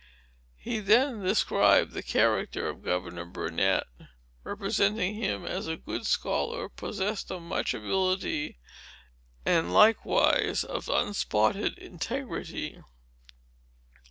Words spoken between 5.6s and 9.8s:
a good scholar, possessed of much ability, and